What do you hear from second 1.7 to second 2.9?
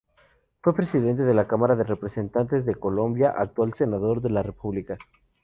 de Representantes de